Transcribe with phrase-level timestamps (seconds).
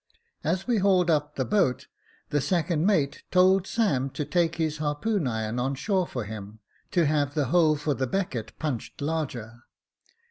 [0.43, 1.85] As we hauled up the boat,
[2.31, 6.57] the second mate told Sam to take his harpoon iron on shore for him,
[6.89, 9.59] to have the hole for the becket punched larger.